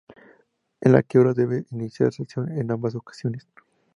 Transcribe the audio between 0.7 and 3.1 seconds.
En la que ahora debes de iniciar sesión en ambas